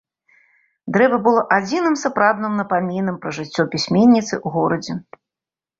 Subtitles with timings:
[0.95, 4.93] Дрэва было адзіным сапраўдным напамінам пра жыццё пісьменніцы ў горадзе.